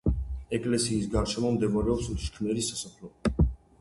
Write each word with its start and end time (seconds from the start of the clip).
ეკლესიის 0.57 1.03
გარშემო 1.15 1.51
მდებარეობს 1.57 2.09
შქმერის 2.27 2.71
სასაფლაო. 2.73 3.49